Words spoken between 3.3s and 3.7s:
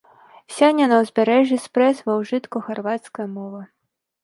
мова.